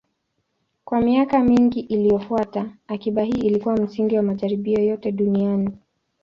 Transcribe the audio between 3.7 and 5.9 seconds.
msingi wa majaribio yote duniani.